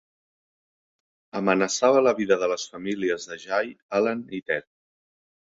[1.41, 4.71] Amenaçava la vida de les famílies de Jay, Alan i Ted.